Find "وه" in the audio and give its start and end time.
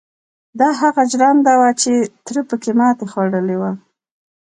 1.59-1.69, 3.61-3.71